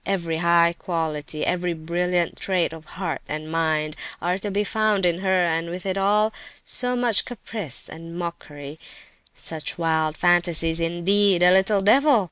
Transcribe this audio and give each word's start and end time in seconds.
Every 0.03 0.37
high 0.37 0.73
quality, 0.79 1.45
every 1.45 1.73
brilliant 1.73 2.35
trait 2.35 2.73
of 2.73 2.85
heart 2.97 3.21
and 3.29 3.51
mind, 3.51 3.95
are 4.19 4.39
to 4.39 4.49
be 4.49 4.63
found 4.63 5.05
in 5.05 5.19
her, 5.19 5.45
and, 5.45 5.69
with 5.69 5.85
it 5.85 5.95
all, 5.95 6.33
so 6.63 6.95
much 6.95 7.23
caprice 7.23 7.87
and 7.87 8.17
mockery, 8.17 8.79
such 9.35 9.77
wild 9.77 10.17
fancies—indeed, 10.17 11.43
a 11.43 11.51
little 11.53 11.83
devil! 11.83 12.19